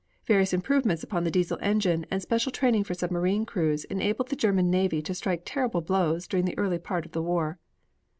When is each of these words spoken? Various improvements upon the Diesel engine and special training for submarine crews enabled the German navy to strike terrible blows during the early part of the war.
Various 0.25 0.51
improvements 0.51 1.03
upon 1.03 1.25
the 1.25 1.29
Diesel 1.29 1.59
engine 1.61 2.07
and 2.09 2.23
special 2.23 2.51
training 2.51 2.85
for 2.85 2.95
submarine 2.95 3.45
crews 3.45 3.83
enabled 3.83 4.29
the 4.29 4.35
German 4.35 4.71
navy 4.71 4.99
to 5.03 5.13
strike 5.13 5.43
terrible 5.45 5.81
blows 5.81 6.25
during 6.25 6.45
the 6.45 6.57
early 6.57 6.79
part 6.79 7.05
of 7.05 7.11
the 7.11 7.21
war. 7.21 7.59